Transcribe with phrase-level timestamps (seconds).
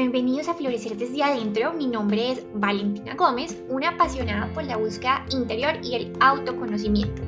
[0.00, 1.72] Bienvenidos a Florecer desde adentro.
[1.72, 7.20] Mi nombre es Valentina Gómez, una apasionada por la búsqueda interior y el autoconocimiento.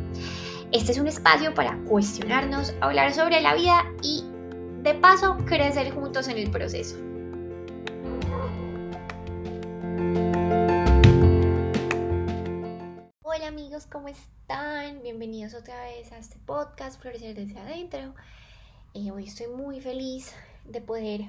[0.70, 4.24] Este es un espacio para cuestionarnos, hablar sobre la vida y,
[4.84, 6.96] de paso, crecer juntos en el proceso.
[13.24, 15.02] Hola amigos, ¿cómo están?
[15.02, 18.14] Bienvenidos otra vez a este podcast Florecer desde adentro.
[18.94, 20.32] Eh, hoy estoy muy feliz
[20.64, 21.22] de poder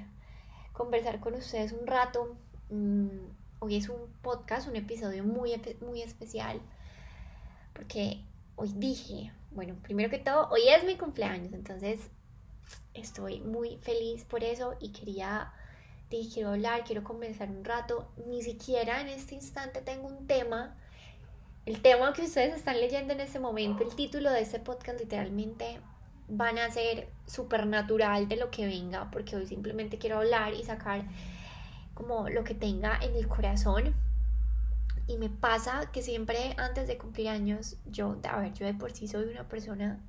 [0.82, 2.36] conversar con ustedes un rato.
[2.68, 3.06] Mm,
[3.60, 6.60] hoy es un podcast, un episodio muy, muy especial,
[7.72, 8.20] porque
[8.56, 12.00] hoy dije, bueno, primero que todo, hoy es mi cumpleaños, entonces
[12.94, 15.52] estoy muy feliz por eso y quería,
[16.10, 18.10] dije, quiero hablar, quiero conversar un rato.
[18.26, 20.76] Ni siquiera en este instante tengo un tema.
[21.64, 25.78] El tema que ustedes están leyendo en este momento, el título de este podcast literalmente
[26.34, 31.04] van a ser supernatural de lo que venga, porque hoy simplemente quiero hablar y sacar
[31.92, 33.94] como lo que tenga en el corazón.
[35.06, 38.92] Y me pasa que siempre antes de cumplir años, yo, a ver, yo de por
[38.92, 40.00] sí soy una persona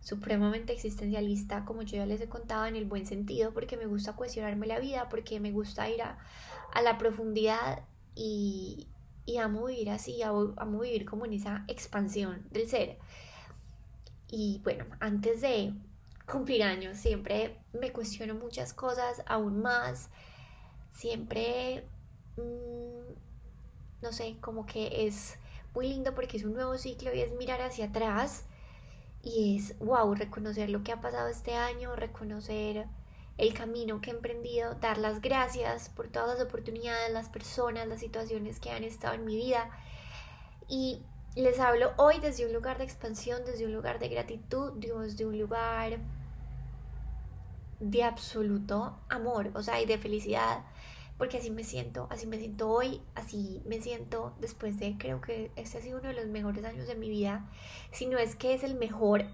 [0.00, 4.12] supremamente existencialista, como yo ya les he contado, en el buen sentido, porque me gusta
[4.12, 6.18] cuestionarme la vida, porque me gusta ir a,
[6.82, 7.84] la profundidad
[8.14, 8.88] y,
[9.24, 12.98] y amo vivir así, amo vivir como en esa expansión del ser.
[14.28, 15.72] Y bueno, antes de
[16.30, 20.10] cumplir años siempre me cuestiono muchas cosas aún más.
[20.92, 21.86] Siempre,
[22.36, 25.38] mm, no sé, como que es
[25.74, 28.46] muy lindo porque es un nuevo ciclo y es mirar hacia atrás
[29.22, 32.86] y es, wow, reconocer lo que ha pasado este año, reconocer
[33.38, 38.00] el camino que he emprendido, dar las gracias por todas las oportunidades, las personas, las
[38.00, 39.68] situaciones que han estado en mi vida
[40.68, 41.02] y
[41.36, 45.38] les hablo hoy desde un lugar de expansión, desde un lugar de gratitud, desde un
[45.38, 45.98] lugar
[47.78, 50.64] de absoluto amor, o sea, y de felicidad,
[51.18, 55.50] porque así me siento, así me siento hoy, así me siento después de, creo que
[55.56, 57.44] este ha sido uno de los mejores años de mi vida,
[57.92, 59.26] si no es que es el mejor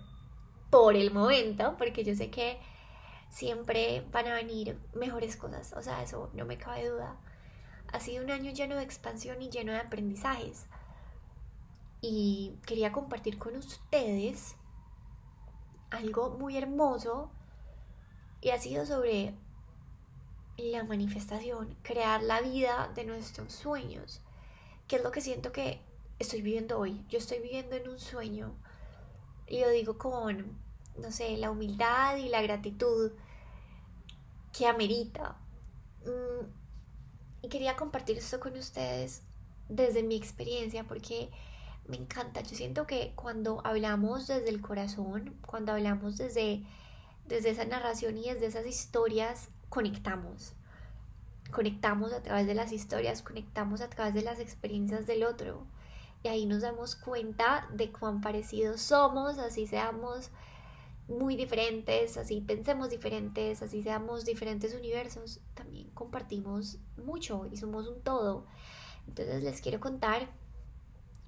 [0.70, 2.58] por el momento, porque yo sé que
[3.30, 7.16] siempre van a venir mejores cosas, o sea, eso no me cabe duda.
[7.92, 10.66] Ha sido un año lleno de expansión y lleno de aprendizajes
[12.02, 14.56] y quería compartir con ustedes
[15.90, 17.30] algo muy hermoso
[18.40, 19.34] y ha sido sobre
[20.56, 24.20] la manifestación, crear la vida de nuestros sueños,
[24.88, 25.80] que es lo que siento que
[26.18, 27.06] estoy viviendo hoy.
[27.08, 28.52] Yo estoy viviendo en un sueño
[29.46, 30.58] y lo digo con,
[30.98, 33.12] no sé, la humildad y la gratitud
[34.52, 35.36] que amerita.
[36.04, 36.46] Mm,
[37.42, 39.22] y quería compartir esto con ustedes
[39.68, 41.30] desde mi experiencia porque
[41.86, 42.40] me encanta.
[42.42, 46.64] Yo siento que cuando hablamos desde el corazón, cuando hablamos desde,
[47.26, 50.54] desde esa narración y desde esas historias, conectamos.
[51.50, 55.66] Conectamos a través de las historias, conectamos a través de las experiencias del otro.
[56.22, 60.30] Y ahí nos damos cuenta de cuán parecidos somos, así seamos
[61.08, 68.00] muy diferentes, así pensemos diferentes, así seamos diferentes universos, también compartimos mucho y somos un
[68.02, 68.46] todo.
[69.08, 70.28] Entonces les quiero contar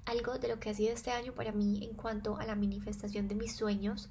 [0.05, 3.27] algo de lo que ha sido este año para mí en cuanto a la manifestación
[3.27, 4.09] de mis sueños.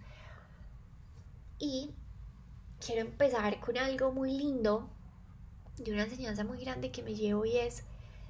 [1.59, 1.91] Y
[2.85, 4.89] quiero empezar con algo muy lindo,
[5.79, 7.85] de una enseñanza muy grande que me llevo y es,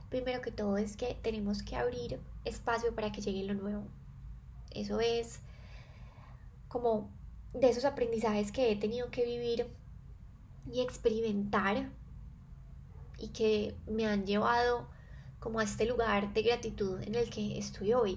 [0.08, 3.84] primero que todo, es que tenemos que abrir espacio para que llegue lo nuevo.
[4.70, 5.40] Eso es
[6.68, 7.10] como
[7.52, 9.66] de esos aprendizajes que he tenido que vivir
[10.70, 11.90] y experimentar
[13.18, 14.88] y que me han llevado
[15.44, 18.14] como a este lugar de gratitud en el que estoy hoy.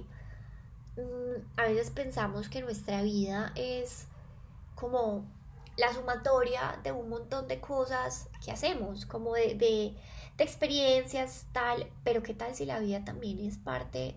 [0.95, 4.07] Mm, a veces pensamos que nuestra vida es
[4.75, 5.25] como
[5.75, 9.93] la sumatoria de un montón de cosas que hacemos, como de, de,
[10.37, 14.15] experiencias, tal, pero qué tal si la vida también es parte,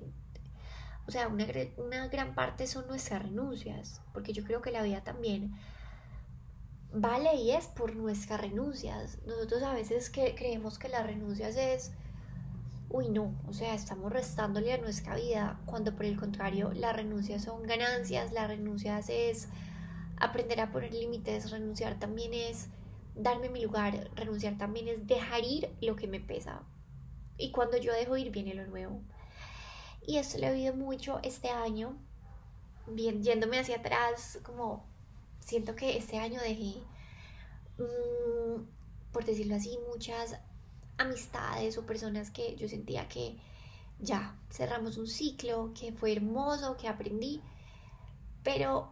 [1.08, 1.46] o sea, una,
[1.78, 5.58] una gran parte son nuestras renuncias, porque yo creo que la vida también
[6.92, 9.18] vale y es por nuestras renuncias.
[9.26, 11.90] Nosotros a veces que creemos que las renuncias es
[12.90, 17.44] uy no, o sea, estamos restándole a nuestra vida, cuando por el contrario las renuncias
[17.44, 19.48] son ganancias, las renuncias es
[20.16, 22.68] aprender a poner límites, renunciar también es
[23.14, 26.62] darme mi lugar, renunciar también es dejar ir lo que me pesa.
[27.38, 29.00] Y cuando yo dejo ir viene lo nuevo.
[30.04, 31.96] Y esto lo he vivido mucho este año,
[32.88, 34.84] bien, yéndome hacia atrás, como
[35.38, 36.82] siento que este año dejé,
[37.78, 38.62] mm,
[39.12, 40.40] por decirlo así, muchas
[41.00, 43.36] amistades o personas que yo sentía que
[43.98, 47.42] ya cerramos un ciclo, que fue hermoso, que aprendí,
[48.42, 48.90] pero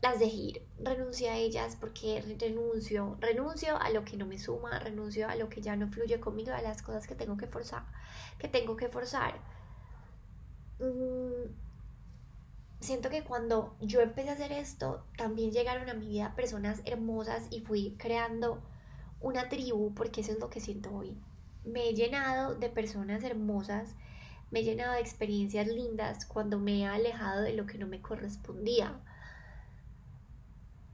[0.00, 4.78] las dejé ir, renuncio a ellas porque renuncio, renuncio a lo que no me suma,
[4.78, 7.84] renuncio a lo que ya no fluye conmigo, a las cosas que tengo que forzar,
[8.38, 9.34] que tengo que forzar.
[10.78, 11.50] Mm,
[12.80, 17.46] siento que cuando yo empecé a hacer esto, también llegaron a mi vida personas hermosas
[17.50, 18.62] y fui creando
[19.20, 21.16] una tribu, porque eso es lo que siento hoy.
[21.64, 23.94] Me he llenado de personas hermosas,
[24.50, 28.00] me he llenado de experiencias lindas cuando me he alejado de lo que no me
[28.00, 29.00] correspondía.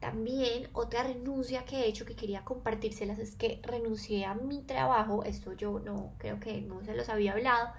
[0.01, 5.25] También otra renuncia que he hecho que quería compartírselas es que renuncié a mi trabajo,
[5.25, 7.71] esto yo no creo que no se los había hablado,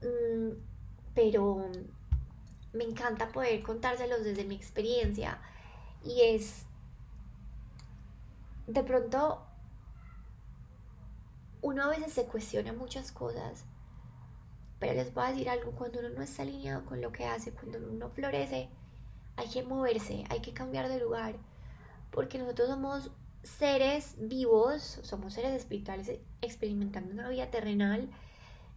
[0.00, 0.56] mm,
[1.14, 1.66] pero
[2.72, 5.38] me encanta poder contárselos desde mi experiencia
[6.04, 6.64] y es
[8.66, 9.46] de pronto
[11.62, 13.64] uno a veces se cuestiona muchas cosas,
[14.78, 17.52] pero les voy a decir algo, cuando uno no está alineado con lo que hace,
[17.52, 18.68] cuando uno florece,
[19.36, 21.36] hay que moverse, hay que cambiar de lugar
[22.12, 23.10] porque nosotros somos
[23.42, 28.08] seres vivos, somos seres espirituales experimentando una vida terrenal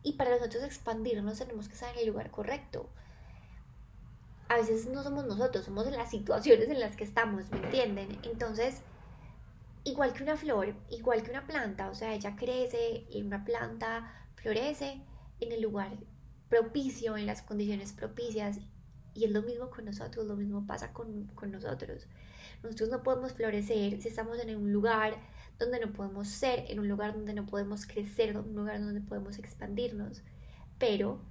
[0.02, 2.90] y para nosotros expandirnos tenemos que estar en el lugar correcto.
[4.48, 8.18] A veces no somos nosotros, somos las situaciones en las que estamos, ¿me entienden?
[8.24, 8.82] Entonces,
[9.86, 14.12] igual que una flor, igual que una planta, o sea, ella crece y una planta
[14.36, 15.02] florece
[15.40, 15.92] en el lugar
[16.50, 18.60] propicio, en las condiciones propicias.
[19.14, 22.08] Y es lo mismo con nosotros, lo mismo pasa con, con nosotros.
[22.64, 25.16] Nosotros no podemos florecer si estamos en un lugar
[25.60, 29.02] donde no podemos ser, en un lugar donde no podemos crecer, en un lugar donde
[29.02, 30.24] podemos expandirnos.
[30.80, 31.22] Pero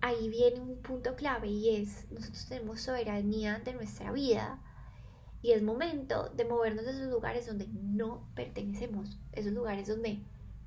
[0.00, 4.62] ahí viene un punto clave y es, nosotros tenemos soberanía de nuestra vida
[5.42, 10.20] y es momento de movernos de esos lugares donde no pertenecemos, esos lugares donde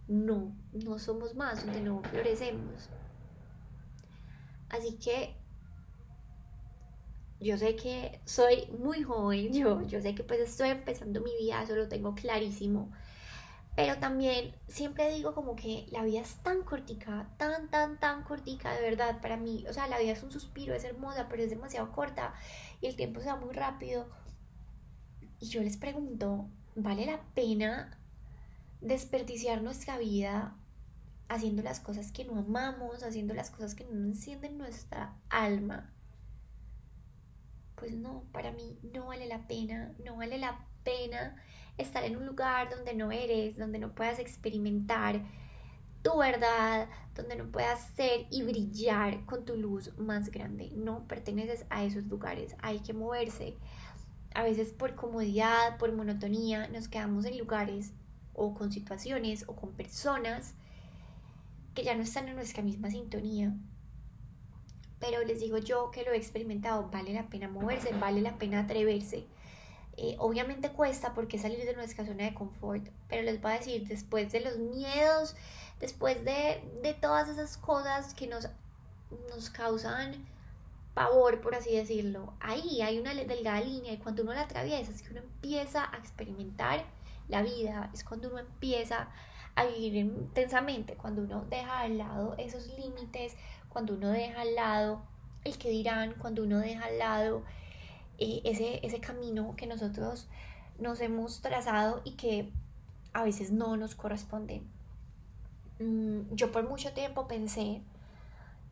[0.08, 2.90] no, no somos más, donde no florecemos.
[4.70, 5.36] Así que
[7.40, 11.64] yo sé que soy muy joven, yo, yo sé que pues estoy empezando mi vida,
[11.64, 12.92] eso lo tengo clarísimo.
[13.76, 18.74] Pero también siempre digo como que la vida es tan cortica, tan, tan, tan cortica,
[18.74, 19.64] de verdad, para mí.
[19.70, 22.34] O sea, la vida es un suspiro, es hermosa, pero es demasiado corta
[22.82, 24.06] y el tiempo se va muy rápido.
[25.40, 27.98] Y yo les pregunto, ¿vale la pena
[28.82, 30.56] desperdiciar nuestra vida
[31.28, 35.94] haciendo las cosas que no amamos, haciendo las cosas que no encienden nuestra alma?
[37.80, 41.36] pues no, para mí no vale la pena, no vale la pena
[41.78, 45.22] estar en un lugar donde no eres, donde no puedas experimentar
[46.04, 50.72] tu verdad, donde no puedas ser y brillar con tu luz más grande.
[50.76, 53.56] No perteneces a esos lugares, hay que moverse.
[54.34, 57.94] A veces por comodidad, por monotonía, nos quedamos en lugares
[58.34, 60.54] o con situaciones o con personas
[61.74, 63.54] que ya no están en nuestra misma sintonía
[65.00, 68.62] pero les digo yo que lo he experimentado, vale la pena moverse, vale la pena
[68.62, 69.26] atreverse.
[69.98, 73.88] Eh, obviamente cuesta porque salir de nuestra zona de confort, pero les voy a decir,
[73.88, 75.36] después de los miedos,
[75.80, 78.50] después de, de todas esas cosas que nos,
[79.30, 80.14] nos causan
[80.94, 85.02] pavor, por así decirlo, ahí hay una delgada línea y cuando uno la atraviesa es
[85.02, 86.86] que uno empieza a experimentar
[87.28, 89.10] la vida, es cuando uno empieza
[89.56, 93.36] a vivir intensamente, cuando uno deja de lado esos límites,
[93.70, 95.02] cuando uno deja al lado
[95.44, 97.44] el que dirán, cuando uno deja al lado
[98.18, 100.28] eh, ese, ese camino que nosotros
[100.80, 102.52] nos hemos trazado y que
[103.14, 104.62] a veces no nos corresponde.
[105.80, 107.82] Mm, yo por mucho tiempo pensé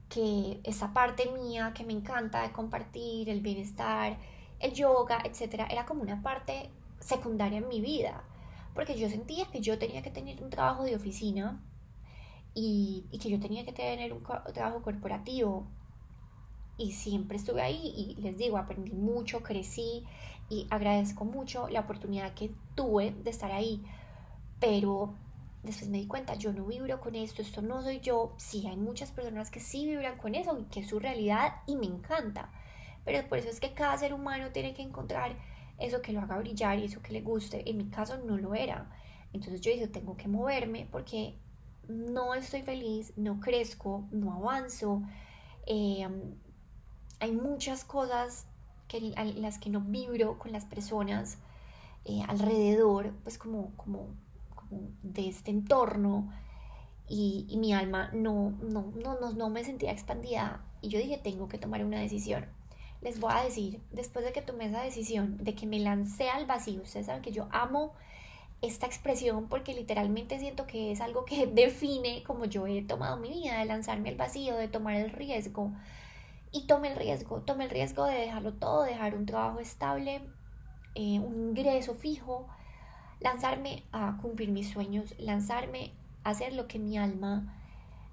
[0.10, 4.18] que esa parte mía que me encanta de compartir, el bienestar,
[4.60, 8.24] el yoga, etcétera, era como una parte secundaria en mi vida,
[8.74, 11.62] porque yo sentía que yo tenía que tener un trabajo de oficina
[12.54, 14.24] y, que yo tenía que tener un
[14.54, 15.68] trabajo corporativo.
[16.80, 20.06] Y siempre estuve ahí y les digo, aprendí mucho, crecí
[20.50, 23.84] y agradezco mucho la oportunidad que tuve de estar ahí.
[24.60, 25.14] Pero
[25.68, 28.34] después me di cuenta, yo no vibro con esto, esto no soy yo.
[28.38, 31.76] Sí, hay muchas personas que sí vibran con eso y que es su realidad y
[31.76, 32.52] me encanta.
[33.06, 35.38] Pero por eso es que cada ser humano tiene que encontrar
[35.78, 37.70] eso que lo haga brillar y eso que le guste.
[37.70, 38.90] En mi caso no lo era.
[39.34, 41.38] Entonces yo dije, tengo que moverme porque
[41.88, 45.04] no estoy feliz, no crezco, no avanzo.
[45.66, 46.36] Em,
[47.20, 48.48] hay muchas cosas
[48.88, 51.38] que, en las que no vibro con las personas
[52.06, 54.16] eh, alrededor, pues como, como,
[54.70, 56.32] de este entorno.
[57.10, 60.64] Y, mi alma no, no, no, no, no me sentía expandida.
[60.82, 62.46] Y yo dije, tengo que tomar una decisión.
[63.02, 66.46] Les voy a decir, después de que tomé esa decisión, de que me lancé al
[66.46, 67.94] vacío, ustedes saben que yo amo
[68.62, 73.30] esta expresión porque literalmente siento que es algo que define como yo he tomado mi
[73.30, 75.72] vida, de lanzarme al vacío, de tomar el riesgo.
[76.52, 80.22] y tomé el riesgo, tomé el riesgo de dejarlo todo, dejar un trabajo estable,
[80.96, 82.48] eh, un ingreso fijo,
[83.20, 85.92] lanzarme a cumplir mis sueños, lanzarme
[86.24, 87.54] a hacer lo que mi alma,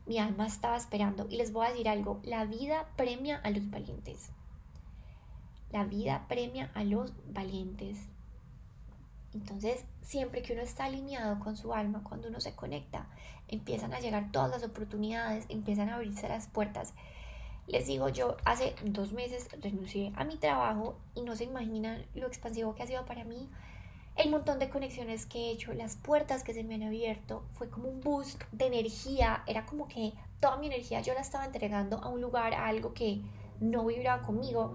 [0.06, 1.26] mi alma estaba esperando.
[1.28, 4.30] Y les voy a decir algo, la vida premia a los valientes.
[5.70, 7.98] La vida premia a los valientes.
[9.34, 13.08] Entonces, siempre que uno está alineado con su alma, cuando uno se conecta,
[13.48, 16.94] empiezan a llegar todas las oportunidades, empiezan a abrirse las puertas.
[17.66, 22.26] Les digo, yo hace dos meses renuncié a mi trabajo y no se imaginan lo
[22.26, 23.48] expansivo que ha sido para mí
[24.16, 27.68] el montón de conexiones que he hecho, las puertas que se me han abierto, fue
[27.68, 31.98] como un boost de energía, era como que toda mi energía yo la estaba entregando
[31.98, 33.22] a un lugar, a algo que
[33.60, 34.74] no vibraba conmigo.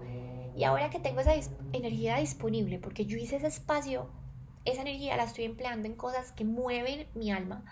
[0.56, 1.32] Y ahora que tengo esa
[1.72, 4.10] energía disponible, porque yo hice ese espacio,
[4.64, 7.64] esa energía la estoy empleando en cosas que mueven mi alma.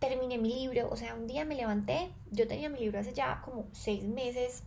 [0.00, 3.40] Terminé mi libro, o sea, un día me levanté, yo tenía mi libro hace ya
[3.44, 4.64] como seis meses,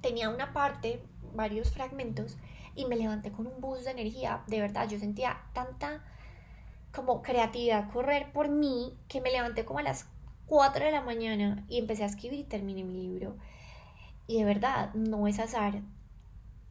[0.00, 1.00] tenía una parte,
[1.34, 2.36] varios fragmentos,
[2.76, 4.44] y me levanté con un boost de energía.
[4.46, 6.04] De verdad, yo sentía tanta
[6.92, 10.06] como creatividad correr por mí que me levanté como a las
[10.46, 13.36] 4 de la mañana y empecé a escribir y terminé mi libro.
[14.26, 15.82] Y de verdad, no es azar.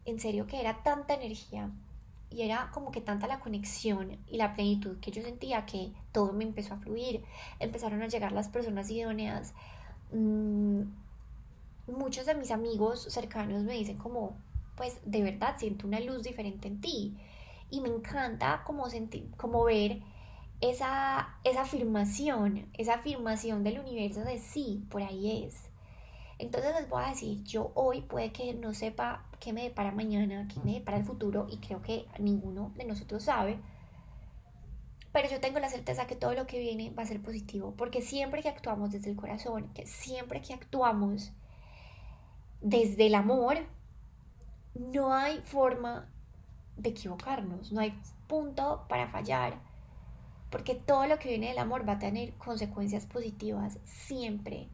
[0.06, 1.72] En serio que era tanta energía
[2.30, 6.34] y era como que tanta la conexión y la plenitud que yo sentía que todo
[6.34, 7.24] me empezó a fluir.
[7.60, 9.54] Empezaron a llegar las personas idóneas.
[10.12, 10.82] Mm,
[11.88, 14.38] muchos de mis amigos cercanos me dicen como,
[14.76, 17.18] pues de verdad siento una luz diferente en ti.
[17.70, 20.02] Y me encanta como, sentir, como ver
[20.62, 25.70] esa, esa afirmación, esa afirmación del universo de sí, por ahí es.
[26.38, 30.48] Entonces les voy a decir, yo hoy puede que no sepa qué me depara mañana,
[30.54, 33.58] qué me depara el futuro, y creo que ninguno de nosotros sabe,
[35.14, 38.02] pero yo tengo la certeza que todo lo que viene va a ser positivo, porque
[38.02, 41.32] siempre que actuamos desde el corazón, que siempre que actuamos
[42.60, 43.60] desde el amor,
[44.76, 46.08] no hay forma
[46.78, 49.60] de equivocarnos, no hay punto para fallar,
[50.50, 54.70] porque todo lo que viene del amor va a tener consecuencias positivas siempre.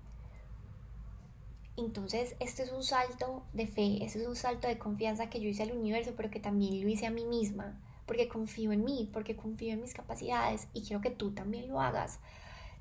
[1.78, 5.50] Entonces, este es un salto de fe, este es un salto de confianza que yo
[5.50, 9.10] hice al universo, pero que también lo hice a mí misma, porque confío en mí,
[9.14, 12.20] porque confío en mis capacidades y quiero que tú también lo hagas.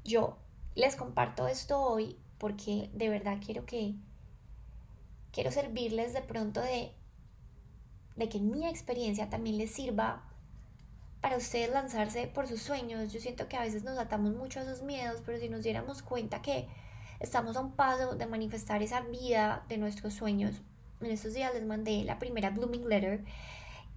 [0.04, 0.36] Yo
[0.74, 3.94] les comparto esto hoy porque de verdad quiero que
[5.32, 6.92] quiero servirles de pronto de
[8.20, 10.22] de que mi experiencia también les sirva
[11.20, 13.12] para ustedes lanzarse por sus sueños.
[13.12, 16.02] Yo siento que a veces nos atamos mucho a esos miedos, pero si nos diéramos
[16.02, 16.68] cuenta que
[17.18, 20.62] estamos a un paso de manifestar esa vida de nuestros sueños.
[21.00, 23.24] En estos días les mandé la primera Blooming Letter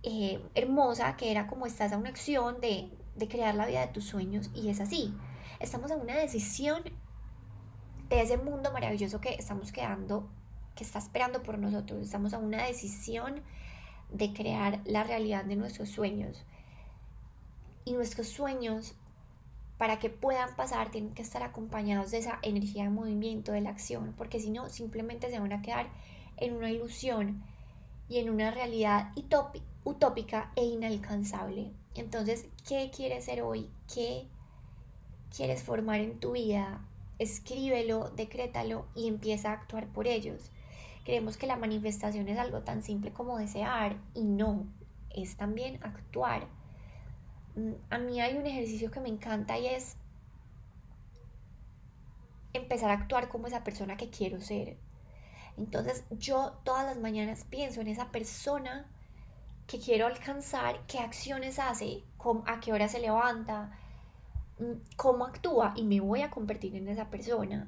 [0.03, 3.87] eh, hermosa, que era como estás a una acción de, de crear la vida de
[3.87, 5.13] tus sueños, y es así.
[5.59, 6.83] Estamos en una decisión
[8.09, 10.29] de ese mundo maravilloso que estamos creando,
[10.75, 12.01] que está esperando por nosotros.
[12.01, 13.41] Estamos a una decisión
[14.13, 16.43] de crear la realidad de nuestros sueños.
[17.85, 18.93] Y nuestros sueños,
[19.77, 23.71] para que puedan pasar, tienen que estar acompañados de esa energía de movimiento, de la
[23.71, 25.87] acción, porque si no, simplemente se van a quedar
[26.37, 27.43] en una ilusión
[28.07, 29.11] y en una realidad
[29.83, 31.71] utópica e inalcanzable.
[31.95, 33.69] Entonces, ¿qué quieres ser hoy?
[33.93, 34.27] ¿Qué
[35.35, 36.85] quieres formar en tu vida?
[37.19, 40.51] Escríbelo, decrétalo y empieza a actuar por ellos.
[41.03, 44.65] Creemos que la manifestación es algo tan simple como desear y no,
[45.09, 46.47] es también actuar.
[47.55, 49.97] Mm, a mí hay un ejercicio que me encanta y es
[52.53, 54.77] empezar a actuar como esa persona que quiero ser.
[55.57, 58.89] Entonces yo todas las mañanas pienso en esa persona
[59.67, 62.03] que quiero alcanzar, qué acciones hace,
[62.45, 63.77] a qué hora se levanta,
[64.59, 67.67] mm, cómo actúa y me voy a convertir en esa persona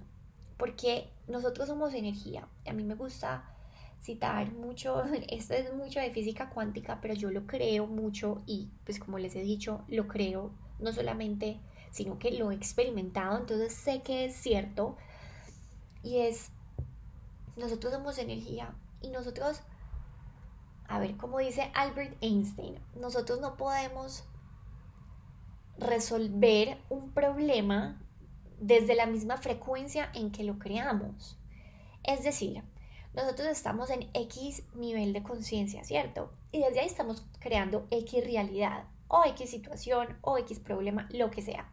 [0.58, 2.48] porque nosotros somos energía.
[2.66, 3.56] A mí me gusta
[4.02, 9.00] citar mucho, esto es mucho de física cuántica, pero yo lo creo mucho y pues
[9.00, 11.60] como les he dicho, lo creo no solamente,
[11.92, 14.98] sino que lo he experimentado, entonces sé que es cierto
[16.04, 16.52] y es,
[17.56, 19.62] nosotros somos energía y nosotros,
[20.88, 24.26] a ver, como dice Albert Einstein, nosotros no podemos
[25.78, 28.02] resolver un problema
[28.60, 31.38] desde la misma frecuencia en que lo creamos.
[32.04, 32.64] Es decir,
[33.14, 36.32] nosotros estamos en X nivel de conciencia, ¿cierto?
[36.52, 41.42] Y desde ahí estamos creando X realidad, o X situación, o X problema, lo que
[41.42, 41.72] sea.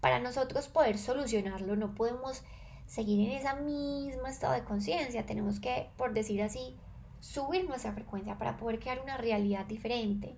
[0.00, 2.42] Para nosotros poder solucionarlo, no podemos
[2.86, 5.24] seguir en esa misma estado de conciencia.
[5.24, 6.76] Tenemos que, por decir así,
[7.20, 10.36] subir nuestra frecuencia para poder crear una realidad diferente.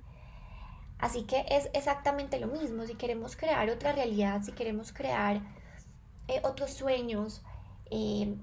[1.05, 2.87] Así que es exactamente lo mismo.
[2.87, 5.43] Si queremos crear otra realidad, si queremos crear
[6.29, 7.43] eh, otros sueños,
[7.91, 8.35] eh,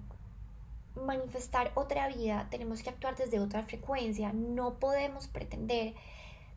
[0.93, 4.31] manifestar otra vida tenemos que actuar desde otra frecuencia.
[4.31, 5.95] No podemos pretender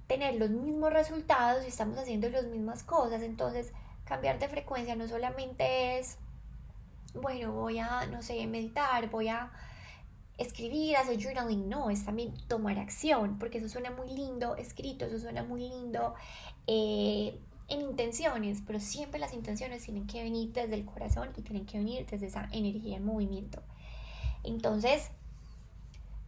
[0.06, 3.22] tener los mismos resultados si estamos haciendo las mismas cosas.
[3.22, 3.72] Entonces,
[4.04, 6.18] cambiar de frecuencia no solamente es,
[7.14, 9.50] bueno, voy a, no sé, meditar, voy a
[10.38, 15.18] escribir, hacer journaling, no, es también tomar acción, porque eso suena muy lindo escrito, eso
[15.18, 16.14] suena muy lindo
[16.66, 17.38] eh,
[17.68, 21.78] en intenciones, pero siempre las intenciones tienen que venir desde el corazón y tienen que
[21.78, 23.62] venir desde esa energía en movimiento.
[24.42, 25.10] Entonces,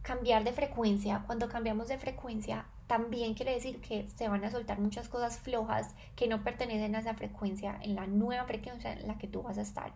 [0.01, 4.79] cambiar de frecuencia, cuando cambiamos de frecuencia, también quiere decir que se van a soltar
[4.79, 9.17] muchas cosas flojas que no pertenecen a esa frecuencia, en la nueva frecuencia en la
[9.17, 9.91] que tú vas a estar.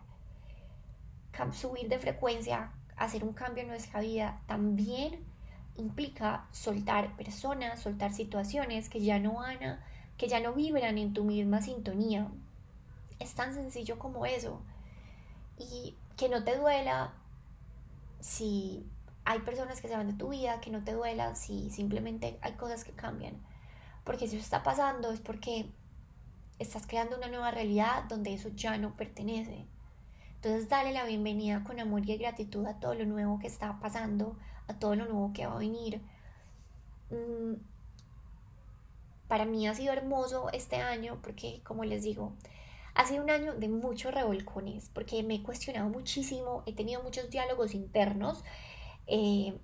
[1.52, 5.24] Subir de frecuencia, hacer un cambio en nuestra vida, también
[5.76, 9.80] implica soltar personas, soltar situaciones que ya no van
[10.16, 12.28] que ya no vibran en tu misma sintonía.
[13.18, 14.62] Es tan sencillo como eso.
[15.58, 17.12] Y que no te duela
[18.20, 18.86] si
[19.24, 22.52] hay personas que se van de tu vida, que no te duela si simplemente hay
[22.52, 23.34] cosas que cambian.
[24.04, 25.66] Porque si eso está pasando es porque
[26.58, 29.66] estás creando una nueva realidad donde eso ya no pertenece.
[30.44, 34.36] Entonces dale la bienvenida con amor y gratitud a todo lo nuevo que está pasando,
[34.66, 36.00] a todo lo nuevo que va a venir.
[37.10, 37.60] Mm,
[39.28, 42.32] para mí ha sido hermoso este año porque, como les digo,
[42.96, 47.30] ha sido un año de muchos revolcones porque me he cuestionado muchísimo, he tenido muchos
[47.30, 48.42] diálogos internos
[49.06, 49.56] eh,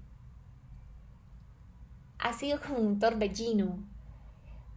[2.21, 3.83] ha sido como un torbellino,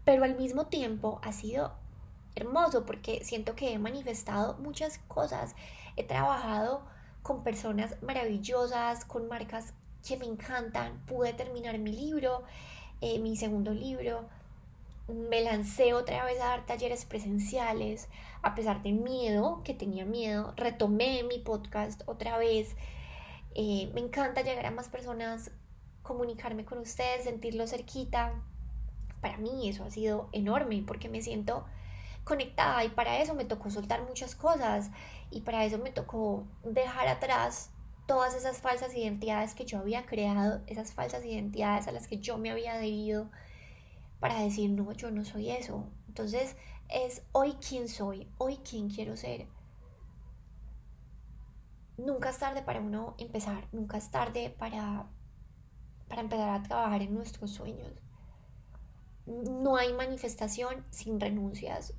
[0.03, 1.73] pero al mismo tiempo ha sido
[2.35, 5.55] hermoso porque siento que he manifestado muchas cosas.
[5.95, 6.83] He trabajado
[7.21, 9.73] con personas maravillosas, con marcas
[10.07, 10.99] que me encantan.
[11.05, 12.43] Pude terminar mi libro,
[13.01, 14.25] eh, mi segundo libro.
[15.07, 18.07] Me lancé otra vez a dar talleres presenciales,
[18.41, 20.53] a pesar de miedo, que tenía miedo.
[20.55, 22.75] Retomé mi podcast otra vez.
[23.53, 25.51] Eh, me encanta llegar a más personas,
[26.01, 28.33] comunicarme con ustedes, sentirlo cerquita.
[29.19, 31.65] Para mí eso ha sido enorme porque me siento
[32.23, 34.91] conectada y para eso me tocó soltar muchas cosas
[35.29, 37.71] y para eso me tocó dejar atrás
[38.05, 42.37] todas esas falsas identidades que yo había creado, esas falsas identidades a las que yo
[42.37, 43.29] me había adherido
[44.19, 45.87] para decir, no, yo no soy eso.
[46.07, 46.55] Entonces
[46.89, 49.47] es hoy quién soy, hoy quién quiero ser
[52.05, 55.07] nunca es tarde para uno empezar, nunca es tarde para,
[56.07, 57.91] para empezar a trabajar en nuestros sueños.
[59.25, 61.93] No hay manifestación sin renuncias.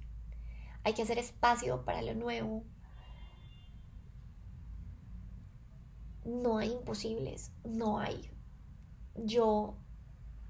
[0.84, 2.64] Hay que hacer espacio para lo nuevo.
[6.24, 8.30] No hay imposibles, no hay.
[9.16, 9.74] Yo,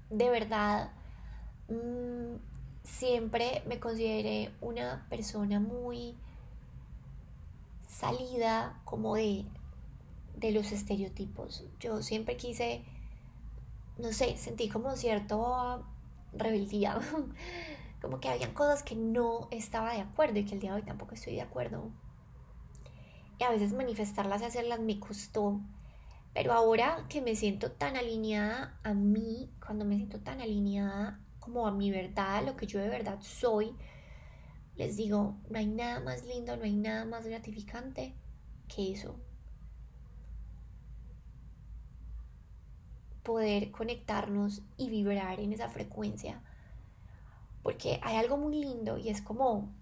[0.09, 0.91] de verdad,
[1.69, 2.35] mm,
[2.83, 6.15] siempre me consideré una persona muy
[7.87, 9.45] salida como de,
[10.37, 11.63] de los estereotipos.
[11.79, 12.83] Yo siempre quise,
[13.97, 15.85] no sé, sentí como cierto
[16.33, 16.99] rebeldía,
[18.03, 20.85] como que habían cosas que no estaba de acuerdo y que el día de hoy
[20.85, 21.89] tampoco estoy de acuerdo.
[23.39, 25.61] Y a veces manifestarlas y hacerlas me costó.
[26.33, 31.65] Pero ahora que me siento tan alineada a mí, cuando me siento tan alineada como
[31.65, 33.73] a mi verdad, a lo que yo de verdad soy,
[34.75, 38.15] les digo, no hay nada más lindo, no hay nada más gratificante
[38.67, 39.17] que eso.
[43.23, 46.41] Poder conectarnos y vibrar en esa frecuencia.
[47.63, 49.73] Porque hay algo muy lindo y es como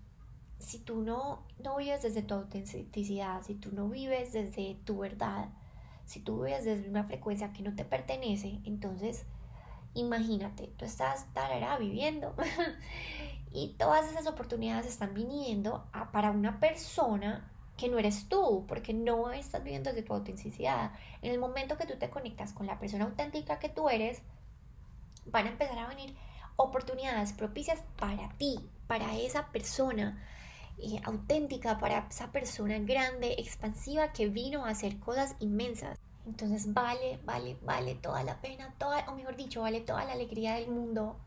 [0.59, 5.49] si tú no, no vives desde tu autenticidad, si tú no vives desde tu verdad,
[6.05, 9.25] si tú vives desde una frecuencia que no te pertenece, entonces
[9.95, 12.33] imagínate, tú estás tarara viviendo
[13.53, 19.31] Y todas esas oportunidades están viniendo para una persona que no eres tú, porque no
[19.31, 20.93] estás viviendo desde tu autenticidad.
[21.21, 24.21] En el momento que tú te conectas con la persona auténtica que tú eres,
[25.25, 26.15] van a empezar a venir
[26.61, 30.21] oportunidades propicias para ti, para esa persona
[30.77, 35.97] eh, auténtica, para esa persona grande, expansiva que vino a hacer cosas inmensas.
[36.25, 40.55] Entonces vale, vale, vale toda la pena, toda, o mejor dicho, vale toda la alegría
[40.55, 41.17] del mundo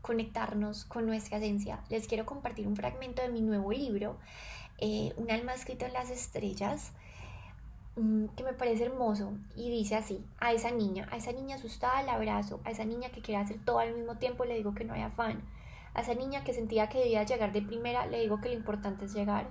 [0.00, 1.82] conectarnos con nuestra esencia.
[1.88, 4.18] Les quiero compartir un fragmento de mi nuevo libro,
[4.78, 6.92] eh, Un alma escrito en las estrellas,
[7.94, 12.14] que me parece hermoso y dice así, a esa niña, a esa niña asustada la
[12.14, 14.94] abrazo, a esa niña que quiere hacer todo al mismo tiempo le digo que no
[14.94, 15.42] hay afán,
[15.94, 19.04] a esa niña que sentía que debía llegar de primera le digo que lo importante
[19.04, 19.48] es llegar,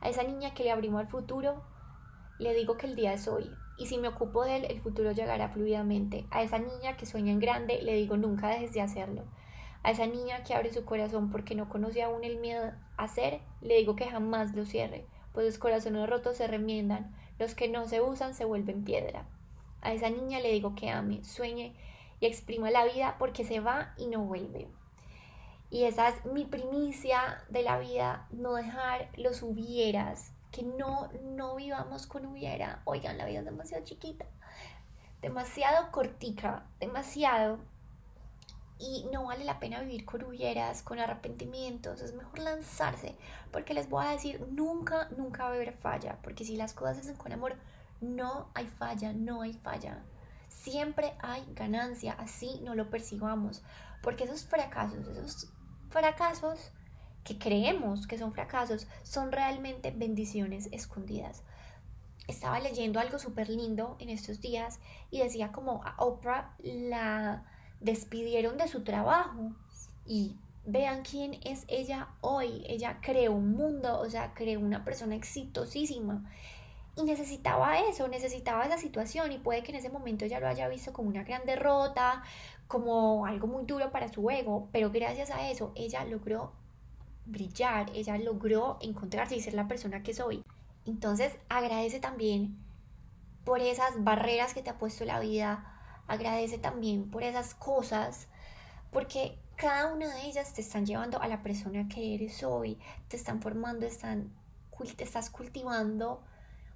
[0.00, 1.62] a esa niña que le abrimos al futuro
[2.38, 5.12] le digo que el día es hoy, y si me ocupo de él, el futuro
[5.12, 6.26] llegará fluidamente.
[6.30, 9.24] A esa niña que sueña en grande, le digo nunca dejes de hacerlo.
[9.82, 13.40] A esa niña que abre su corazón porque no conoce aún el miedo a ser,
[13.60, 17.86] le digo que jamás lo cierre, pues los corazones rotos se remiendan, los que no
[17.86, 19.26] se usan se vuelven piedra.
[19.80, 21.74] A esa niña le digo que ame, sueñe
[22.20, 24.68] y exprima la vida porque se va y no vuelve.
[25.70, 31.56] Y esa es mi primicia de la vida, no dejar los hubieras, que no, no
[31.56, 32.80] vivamos con hubiera.
[32.84, 34.24] Oigan, la vida es demasiado chiquita,
[35.20, 37.58] demasiado cortica, demasiado.
[38.86, 42.02] Y no vale la pena vivir con hubieras, con arrepentimientos.
[42.02, 43.16] Es mejor lanzarse,
[43.50, 46.96] porque les voy a decir, nunca, nunca va a haber falla, porque si las cosas
[46.96, 47.56] se hacen con amor,
[48.02, 50.02] no hay falla, no hay falla.
[50.48, 53.62] Siempre hay ganancia, así no lo percibamos,
[54.02, 55.48] porque esos fracasos, esos
[55.88, 56.70] fracasos
[57.24, 61.42] que creemos que son fracasos, son realmente bendiciones escondidas.
[62.28, 64.78] Estaba leyendo algo súper lindo en estos días
[65.10, 67.44] y decía como a Oprah la
[67.80, 69.52] despidieron de su trabajo
[70.06, 72.64] y vean quién es ella hoy.
[72.66, 76.24] Ella creó un mundo, o sea, creó una persona exitosísima
[76.96, 80.68] y necesitaba eso, necesitaba esa situación y puede que en ese momento ella lo haya
[80.68, 82.22] visto como una gran derrota,
[82.68, 86.52] como algo muy duro para su ego, pero gracias a eso ella logró
[87.26, 90.44] brillar, ella logró encontrarse y ser la persona que soy.
[90.86, 92.56] Entonces agradece también
[93.44, 95.73] por esas barreras que te ha puesto la vida,
[96.06, 98.28] agradece también por esas cosas,
[98.90, 103.16] porque cada una de ellas te están llevando a la persona que eres hoy, te
[103.16, 104.30] están formando, están,
[104.96, 106.22] te estás cultivando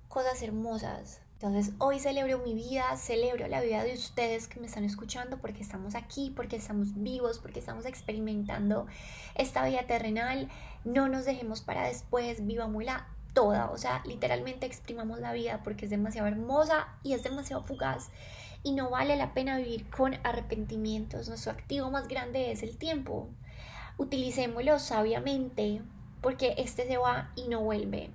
[0.08, 1.20] cosas hermosas.
[1.34, 5.62] Entonces hoy celebro mi vida, celebro la vida de ustedes que me están escuchando porque
[5.62, 8.86] estamos aquí, porque estamos vivos, porque estamos experimentando
[9.36, 10.48] esta vida terrenal.
[10.84, 15.90] No nos dejemos para después, vivámosla toda, o sea, literalmente exprimamos la vida porque es
[15.92, 18.10] demasiado hermosa y es demasiado fugaz
[18.62, 21.28] y no vale la pena vivir con arrepentimientos.
[21.28, 23.28] Nuestro activo más grande es el tiempo.
[23.96, 25.82] Utilicémoslo sabiamente
[26.20, 28.10] porque este se va y no vuelve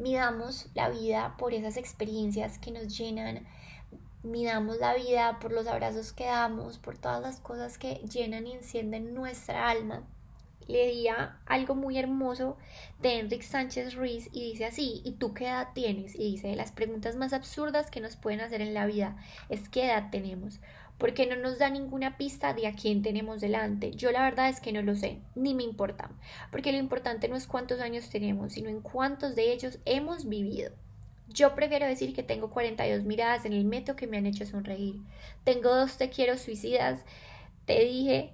[0.00, 3.46] midamos la vida por esas experiencias que nos llenan,
[4.22, 8.54] midamos la vida por los abrazos que damos, por todas las cosas que llenan y
[8.54, 10.02] encienden nuestra alma.
[10.70, 12.56] Leía algo muy hermoso
[13.00, 16.14] de Enrique Sánchez Ruiz y dice así, ¿y tú qué edad tienes?
[16.14, 19.16] Y dice, las preguntas más absurdas que nos pueden hacer en la vida
[19.48, 20.60] es qué edad tenemos
[21.00, 23.90] porque no nos da ninguna pista de a quién tenemos delante.
[23.92, 26.10] Yo la verdad es que no lo sé, ni me importa,
[26.52, 30.72] porque lo importante no es cuántos años tenemos, sino en cuántos de ellos hemos vivido.
[31.26, 34.96] Yo prefiero decir que tengo 42 miradas en el metro que me han hecho sonreír.
[35.42, 37.04] Tengo dos te quiero suicidas.
[37.64, 38.32] Te dije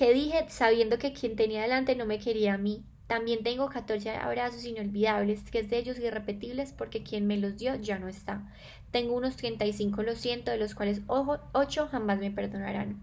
[0.00, 2.82] que dije sabiendo que quien tenía delante no me quería a mí.
[3.06, 7.74] También tengo 14 abrazos inolvidables, que es de ellos irrepetibles porque quien me los dio
[7.74, 8.50] ya no está.
[8.92, 12.98] Tengo unos 35, lo siento, de los cuales 8 jamás me perdonarán.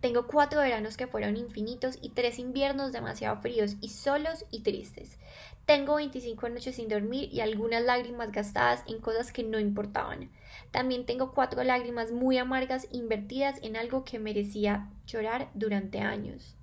[0.00, 5.18] Tengo cuatro veranos que fueron infinitos y tres inviernos demasiado fríos y solos y tristes.
[5.66, 10.30] Tengo 25 noches sin dormir y algunas lágrimas gastadas en cosas que no importaban.
[10.70, 16.56] También tengo cuatro lágrimas muy amargas invertidas en algo que merecía llorar durante años.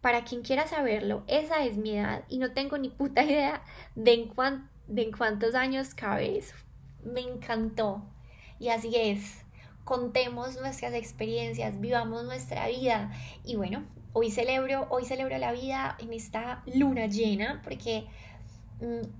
[0.00, 3.62] Para quien quiera saberlo, esa es mi edad y no tengo ni puta idea
[3.94, 4.32] de en,
[4.86, 6.54] de en cuántos años cabe eso.
[7.04, 8.02] Me encantó.
[8.60, 9.44] Y así es.
[9.84, 13.12] Contemos nuestras experiencias, vivamos nuestra vida.
[13.44, 18.06] Y bueno, hoy celebro, hoy celebro la vida en esta luna llena porque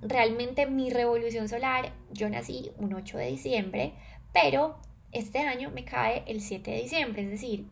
[0.03, 3.94] realmente mi revolución solar, yo nací un 8 de diciembre,
[4.33, 4.79] pero
[5.12, 7.66] este año me cae el 7 de diciembre, es decir,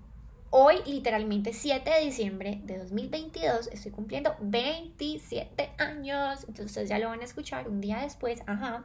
[0.50, 6.46] Hoy, literalmente 7 de diciembre de 2022, estoy cumpliendo 27 años.
[6.46, 8.40] Entonces ya lo van a escuchar un día después.
[8.46, 8.84] Ajá.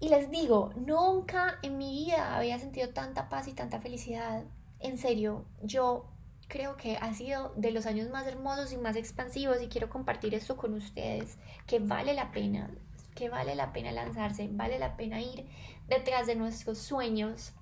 [0.00, 4.44] Y les digo, nunca en mi vida había sentido tanta paz y tanta felicidad.
[4.80, 6.11] En serio, yo
[6.52, 10.34] creo que ha sido de los años más hermosos y más expansivos y quiero compartir
[10.34, 12.70] esto con ustedes, que vale la pena,
[13.14, 15.46] que vale la pena lanzarse, vale la pena ir
[15.88, 17.54] detrás de nuestros sueños,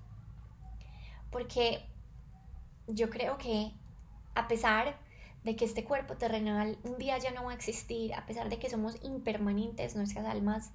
[1.31, 1.85] porque
[2.85, 3.71] yo creo que
[4.35, 4.97] a pesar
[5.45, 8.59] de que este cuerpo terrenal un día ya no va a existir, a pesar de
[8.59, 10.73] que somos impermanentes, nuestras almas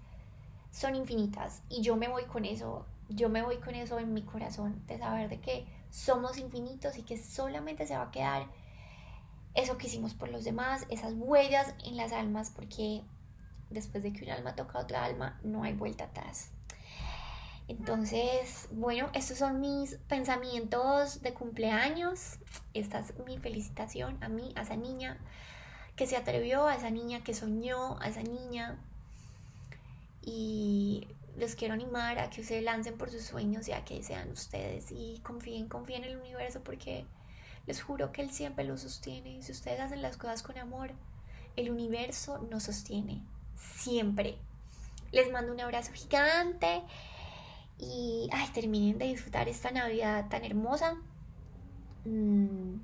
[0.70, 4.22] son infinitas y yo me voy con eso, yo me voy con eso en mi
[4.22, 8.46] corazón, de saber de que somos infinitos y que solamente se va a quedar
[9.54, 13.02] eso que hicimos por los demás, esas huellas en las almas, porque
[13.70, 16.50] después de que un alma toca a otra alma, no hay vuelta atrás.
[17.66, 22.38] Entonces, bueno, estos son mis pensamientos de cumpleaños.
[22.74, 25.18] Esta es mi felicitación a mí, a esa niña
[25.96, 28.78] que se atrevió, a esa niña que soñó, a esa niña.
[30.22, 34.30] Y les quiero animar a que se lancen por sus sueños y a que sean
[34.30, 37.06] ustedes y confíen, confíen en el universo porque
[37.66, 39.42] les juro que él siempre lo sostiene.
[39.42, 40.92] Si ustedes hacen las cosas con amor,
[41.56, 43.22] el universo nos sostiene.
[43.54, 44.38] Siempre.
[45.12, 46.82] les mando un abrazo gigante
[47.78, 50.96] y ay, terminen de disfrutar esta Navidad tan hermosa.
[52.04, 52.80] Mm,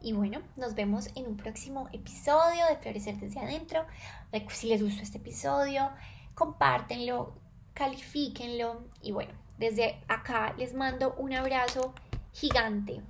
[0.00, 3.84] y bueno, nos vemos en un próximo episodio de Florecer desde adentro.
[4.50, 5.90] Si les gustó este episodio,
[6.34, 7.34] compártenlo,
[7.74, 8.84] califíquenlo.
[9.02, 11.94] Y bueno, desde acá les mando un abrazo
[12.32, 13.02] gigante.